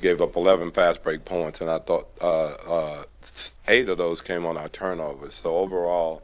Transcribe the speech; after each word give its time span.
gave 0.00 0.20
up 0.20 0.36
11 0.36 0.70
fast 0.70 1.02
break 1.02 1.24
points, 1.24 1.60
and 1.60 1.68
I 1.68 1.80
thought 1.80 2.08
uh, 2.20 2.54
uh, 2.68 3.02
eight 3.66 3.88
of 3.88 3.98
those 3.98 4.20
came 4.20 4.46
on 4.46 4.56
our 4.56 4.68
turnovers. 4.68 5.34
So 5.34 5.56
overall, 5.56 6.22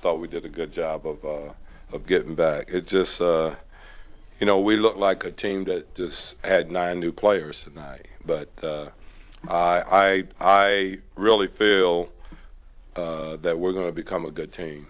thought 0.00 0.20
we 0.20 0.28
did 0.28 0.44
a 0.44 0.48
good 0.48 0.70
job 0.70 1.04
of 1.04 1.24
uh, 1.24 1.52
of 1.92 2.06
getting 2.06 2.36
back. 2.36 2.66
It 2.68 2.86
just, 2.86 3.20
uh, 3.20 3.56
you 4.38 4.46
know, 4.46 4.60
we 4.60 4.76
looked 4.76 4.98
like 4.98 5.24
a 5.24 5.32
team 5.32 5.64
that 5.64 5.92
just 5.96 6.36
had 6.46 6.70
nine 6.70 7.00
new 7.00 7.10
players 7.10 7.64
tonight, 7.64 8.06
but 8.24 8.48
uh, 8.62 8.90
I 9.48 9.82
I 9.90 10.24
I 10.40 10.98
really 11.16 11.48
feel 11.48 12.12
uh, 12.94 13.34
that 13.38 13.58
we're 13.58 13.72
going 13.72 13.88
to 13.88 13.92
become 13.92 14.24
a 14.24 14.30
good 14.30 14.52
team. 14.52 14.86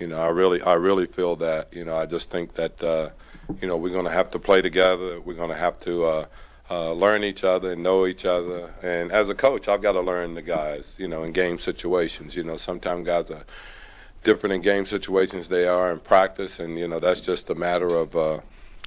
You 0.00 0.08
know, 0.08 0.20
I 0.20 0.30
really 0.30 0.60
I 0.62 0.72
really 0.72 1.06
feel 1.06 1.36
that. 1.36 1.72
You 1.72 1.84
know, 1.84 1.96
I 1.96 2.06
just 2.06 2.28
think 2.28 2.54
that 2.54 3.12
you 3.60 3.68
know 3.68 3.76
we're 3.76 3.90
going 3.92 4.06
to 4.06 4.10
have 4.10 4.32
to 4.32 4.40
play 4.40 4.62
together. 4.62 5.20
We're 5.20 5.34
going 5.34 5.50
to 5.50 5.54
have 5.54 5.78
to. 5.82 6.26
Uh, 6.72 6.92
learn 6.94 7.22
each 7.22 7.44
other 7.44 7.72
and 7.72 7.82
know 7.82 8.06
each 8.06 8.24
other. 8.24 8.72
And 8.82 9.12
as 9.12 9.28
a 9.28 9.34
coach, 9.34 9.68
I've 9.68 9.82
got 9.82 9.92
to 9.92 10.00
learn 10.00 10.32
the 10.32 10.40
guys, 10.40 10.96
you 10.98 11.06
know, 11.06 11.22
in 11.22 11.32
game 11.32 11.58
situations. 11.58 12.34
You 12.34 12.44
know, 12.44 12.56
sometimes 12.56 13.04
guys 13.04 13.30
are 13.30 13.44
different 14.24 14.54
in 14.54 14.62
game 14.62 14.86
situations 14.86 15.48
they 15.48 15.66
are 15.66 15.92
in 15.92 16.00
practice, 16.00 16.58
and 16.58 16.78
you 16.78 16.88
know 16.88 16.98
that's 16.98 17.20
just 17.20 17.50
a 17.50 17.54
matter 17.54 17.88
of 17.88 18.16
uh, 18.16 18.40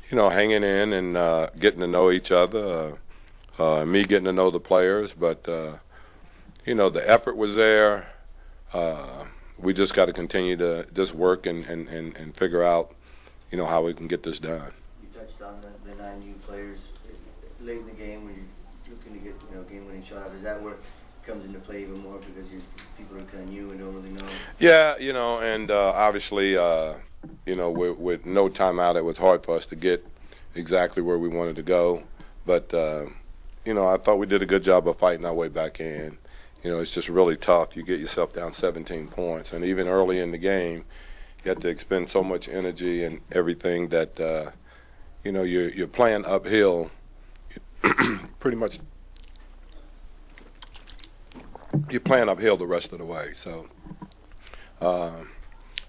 you 0.10 0.18
know 0.18 0.30
hanging 0.30 0.64
in 0.64 0.94
and 0.94 1.16
uh, 1.16 1.50
getting 1.60 1.80
to 1.82 1.86
know 1.86 2.10
each 2.10 2.32
other. 2.32 2.98
Uh, 3.60 3.82
uh, 3.82 3.86
me 3.86 4.04
getting 4.04 4.26
to 4.26 4.34
know 4.34 4.50
the 4.50 4.60
players, 4.60 5.14
but 5.14 5.48
uh, 5.48 5.74
you 6.66 6.74
know 6.74 6.90
the 6.90 7.08
effort 7.08 7.38
was 7.38 7.56
there. 7.56 8.08
We 9.60 9.76
just 9.76 9.94
got 9.94 10.06
to 10.08 10.14
continue 10.14 10.56
to 10.58 10.88
just 10.92 11.14
work 11.14 11.46
and, 11.46 11.64
and, 11.66 11.88
and, 11.88 12.18
and 12.18 12.36
figure 12.36 12.62
out, 12.62 12.94
you 13.52 13.58
know, 13.58 13.66
how 13.66 13.84
we 13.84 13.94
can 13.94 14.08
get 14.08 14.22
this 14.24 14.38
done. 14.38 14.74
You 15.02 15.08
touched 15.18 15.42
on 15.42 15.62
the, 15.62 15.70
the 15.90 15.96
nine 15.96 16.20
new 16.20 16.34
players 16.46 16.90
late 17.66 17.80
in 17.80 17.86
the 17.86 17.92
game 17.92 18.26
when 18.26 18.36
you're 18.36 18.96
looking 18.96 19.14
to 19.14 19.20
get 19.20 19.34
you 19.50 19.56
know 19.56 19.64
game-winning 19.64 20.04
shot 20.04 20.24
out. 20.24 20.32
Is 20.34 20.44
that 20.44 20.62
where 20.62 20.76
comes 21.26 21.44
into 21.46 21.60
play 21.60 21.82
even 21.82 22.00
more 22.02 22.20
because 22.20 22.52
you 22.54 22.62
people 22.98 23.18
are 23.18 23.24
kind 23.24 23.44
of 23.44 23.50
new 23.50 23.72
and 23.72 23.80
don't 23.80 23.96
really 23.96 24.10
know? 24.12 24.28
Yeah, 24.60 24.98
you 25.00 25.12
know, 25.12 25.40
and 25.40 25.72
uh, 25.72 25.92
obviously, 25.96 26.56
uh, 26.56 26.94
you 27.46 27.56
know, 27.56 27.72
with, 27.72 27.98
with 27.98 28.26
no 28.26 28.48
timeout, 28.48 28.96
it 28.96 29.04
was 29.04 29.18
hard 29.18 29.44
for 29.44 29.56
us 29.56 29.66
to 29.68 29.76
get 29.76 30.06
exactly 30.54 31.02
where 31.02 31.18
we 31.18 31.28
wanted 31.28 31.56
to 31.56 31.64
go. 31.64 32.04
But 32.46 32.74
uh, 32.74 33.06
you 33.66 33.74
know, 33.74 33.88
I 33.88 33.98
thought 33.98 34.20
we 34.20 34.28
did 34.28 34.42
a 34.42 34.46
good 34.46 34.64
job 34.64 34.88
of 34.88 34.98
fighting 34.98 35.26
our 35.26 35.34
way 35.34 35.48
back 35.48 35.80
in. 35.80 36.18
You 36.64 36.72
know, 36.72 36.80
it's 36.80 36.94
just 36.94 37.10
really 37.10 37.36
tough. 37.36 37.76
You 37.76 37.84
get 37.84 38.00
yourself 38.00 38.34
down 38.34 38.54
17 38.54 39.08
points, 39.08 39.54
and 39.54 39.64
even 39.66 39.88
early 39.88 40.20
in 40.20 40.32
the 40.32 40.38
game, 40.38 40.86
you 41.44 41.50
have 41.50 41.60
to 41.60 41.68
expend 41.68 42.10
so 42.10 42.24
much 42.24 42.48
energy 42.48 43.04
and 43.04 43.22
everything 43.32 43.90
that 43.90 44.20
uh, 44.20 44.52
you 45.24 45.32
know 45.32 45.44
you're 45.44 45.70
you're 45.70 45.88
playing 45.88 46.26
uphill. 46.26 46.92
pretty 48.40 48.58
much, 48.58 48.80
you're 51.90 52.00
playing 52.00 52.30
uphill 52.30 52.58
the 52.58 52.68
rest 52.68 52.94
of 52.94 53.00
the 53.00 53.06
way. 53.06 53.32
So. 53.34 53.68
Uh, 54.82 55.24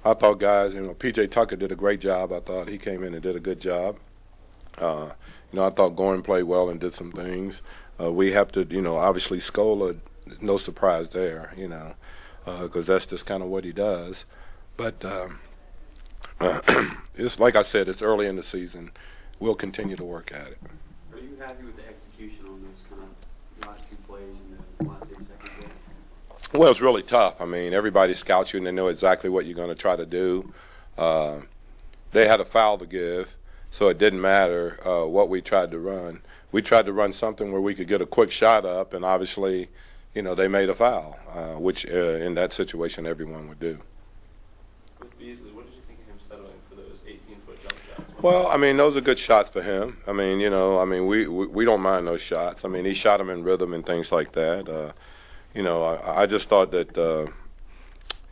I 0.06 0.14
thought 0.14 0.38
guys, 0.38 0.72
you 0.72 0.80
know, 0.80 0.94
PJ 0.94 1.32
Tucker 1.32 1.56
did 1.56 1.72
a 1.72 1.74
great 1.74 2.00
job. 2.00 2.32
I 2.32 2.38
thought 2.38 2.68
he 2.68 2.78
came 2.78 3.02
in 3.02 3.12
and 3.12 3.20
did 3.20 3.34
a 3.34 3.40
good 3.40 3.60
job. 3.60 3.96
Uh, 4.78 5.10
you 5.50 5.58
know, 5.58 5.66
I 5.66 5.70
thought 5.70 5.96
Goran 5.96 6.22
played 6.22 6.44
well 6.44 6.68
and 6.68 6.78
did 6.78 6.94
some 6.94 7.10
things. 7.10 7.60
Uh, 8.00 8.12
we 8.12 8.30
have 8.30 8.52
to, 8.52 8.64
you 8.70 8.80
know, 8.80 8.96
obviously 8.96 9.38
Scola, 9.38 9.98
no 10.40 10.58
surprise 10.58 11.10
there, 11.10 11.52
you 11.56 11.66
know, 11.66 11.94
because 12.44 12.88
uh, 12.88 12.92
that's 12.92 13.06
just 13.06 13.26
kind 13.26 13.42
of 13.42 13.48
what 13.48 13.64
he 13.64 13.72
does. 13.72 14.24
But 14.76 15.04
um, 15.04 15.40
it's 17.16 17.40
like 17.40 17.56
I 17.56 17.62
said, 17.62 17.88
it's 17.88 18.02
early 18.02 18.28
in 18.28 18.36
the 18.36 18.44
season. 18.44 18.92
We'll 19.40 19.56
continue 19.56 19.96
to 19.96 20.04
work 20.04 20.30
at 20.32 20.48
it. 20.48 20.58
You 21.36 21.42
happy 21.42 21.64
with 21.64 21.76
the 21.76 21.86
execution 21.86 22.46
on 22.46 22.62
those 22.62 22.82
kind 22.88 23.02
of 23.02 23.68
last 23.68 23.90
two 23.90 23.96
plays 24.08 24.40
in 24.40 24.56
the 24.78 24.90
last 24.90 25.10
eight 25.10 25.22
seconds? 25.22 25.66
Well, 26.54 26.70
it's 26.70 26.80
really 26.80 27.02
tough. 27.02 27.42
I 27.42 27.44
mean, 27.44 27.74
everybody 27.74 28.14
scouts 28.14 28.54
you 28.54 28.58
and 28.58 28.66
they 28.66 28.72
know 28.72 28.88
exactly 28.88 29.28
what 29.28 29.44
you're 29.44 29.54
going 29.54 29.68
to 29.68 29.74
try 29.74 29.96
to 29.96 30.06
do. 30.06 30.54
Uh, 30.96 31.40
they 32.12 32.26
had 32.26 32.40
a 32.40 32.44
foul 32.44 32.78
to 32.78 32.86
give, 32.86 33.36
so 33.70 33.88
it 33.88 33.98
didn't 33.98 34.22
matter 34.22 34.78
uh, 34.88 35.04
what 35.06 35.28
we 35.28 35.42
tried 35.42 35.70
to 35.72 35.78
run. 35.78 36.22
We 36.52 36.62
tried 36.62 36.86
to 36.86 36.92
run 36.94 37.12
something 37.12 37.52
where 37.52 37.60
we 37.60 37.74
could 37.74 37.88
get 37.88 38.00
a 38.00 38.06
quick 38.06 38.30
shot 38.30 38.64
up, 38.64 38.94
and 38.94 39.04
obviously, 39.04 39.68
you 40.14 40.22
know, 40.22 40.34
they 40.34 40.48
made 40.48 40.70
a 40.70 40.74
foul, 40.74 41.18
uh, 41.34 41.60
which 41.60 41.84
uh, 41.84 41.98
in 41.98 42.34
that 42.36 42.54
situation 42.54 43.06
everyone 43.06 43.46
would 43.48 43.60
do. 43.60 43.80
With 45.00 45.18
Beasley, 45.18 45.50
what 45.50 45.66
did 45.66 45.74
you 45.74 45.82
think 45.86 45.98
of 46.00 46.06
him 46.06 46.18
settling 46.18 46.60
for 46.70 46.76
those 46.76 47.00
18-foot 47.06 47.60
jump 47.60 47.76
shots? 47.94 48.05
Well, 48.22 48.46
I 48.46 48.56
mean, 48.56 48.78
those 48.78 48.96
are 48.96 49.02
good 49.02 49.18
shots 49.18 49.50
for 49.50 49.60
him. 49.60 49.98
I 50.06 50.12
mean, 50.12 50.40
you 50.40 50.48
know, 50.48 50.78
I 50.78 50.86
mean, 50.86 51.06
we, 51.06 51.28
we, 51.28 51.46
we 51.46 51.64
don't 51.66 51.82
mind 51.82 52.06
those 52.06 52.22
shots. 52.22 52.64
I 52.64 52.68
mean, 52.68 52.86
he 52.86 52.94
shot 52.94 53.18
them 53.18 53.28
in 53.28 53.42
rhythm 53.44 53.74
and 53.74 53.84
things 53.84 54.10
like 54.10 54.32
that. 54.32 54.68
Uh, 54.68 54.92
you 55.54 55.62
know, 55.62 55.84
I, 55.84 56.22
I 56.22 56.26
just 56.26 56.48
thought 56.48 56.70
that, 56.70 56.96
uh, 56.96 57.26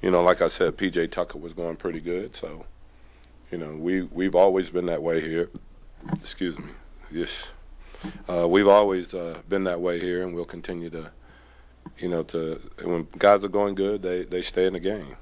you 0.00 0.10
know, 0.10 0.22
like 0.22 0.40
I 0.40 0.48
said, 0.48 0.76
PJ 0.78 1.10
Tucker 1.10 1.38
was 1.38 1.52
going 1.52 1.76
pretty 1.76 2.00
good. 2.00 2.34
So, 2.34 2.64
you 3.50 3.58
know, 3.58 3.72
we 3.76 4.02
we've 4.02 4.34
always 4.34 4.70
been 4.70 4.86
that 4.86 5.02
way 5.02 5.20
here. 5.20 5.50
Excuse 6.14 6.58
me. 6.58 6.72
Yes, 7.10 7.52
uh, 8.28 8.48
we've 8.48 8.68
always 8.68 9.14
uh, 9.14 9.38
been 9.48 9.64
that 9.64 9.80
way 9.80 10.00
here, 10.00 10.22
and 10.22 10.34
we'll 10.34 10.44
continue 10.44 10.90
to, 10.90 11.12
you 11.98 12.08
know, 12.08 12.22
to 12.24 12.60
when 12.82 13.06
guys 13.18 13.44
are 13.44 13.48
going 13.48 13.74
good, 13.74 14.02
they 14.02 14.24
they 14.24 14.42
stay 14.42 14.66
in 14.66 14.72
the 14.72 14.80
game. 14.80 15.16